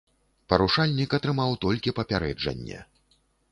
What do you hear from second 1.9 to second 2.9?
папярэджанне.